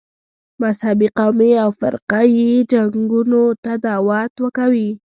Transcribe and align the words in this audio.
مذهبي، 0.63 1.07
قومي 1.19 1.51
او 1.63 1.69
فرقه 1.79 2.19
یي 2.35 2.49
جنګونو 2.71 3.43
ته 3.63 3.71
دعوت 3.85 4.35
کوي. 4.57 4.89